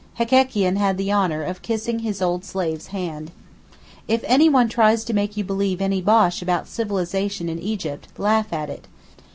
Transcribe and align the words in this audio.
Hekekian 0.17 0.77
had 0.77 0.97
the 0.97 1.13
honour 1.13 1.43
of 1.43 1.61
kissing 1.61 1.99
his 1.99 2.23
old 2.23 2.43
slave's 2.43 2.87
hand. 2.87 3.29
If 4.07 4.23
anyone 4.25 4.67
tries 4.67 5.03
to 5.03 5.13
make 5.13 5.37
you 5.37 5.43
believe 5.43 5.79
any 5.79 6.01
bosh 6.01 6.41
about 6.41 6.67
civilization 6.67 7.47
in 7.47 7.59
Egypt, 7.59 8.07
laugh 8.17 8.51
at 8.51 8.71
it. 8.71 8.87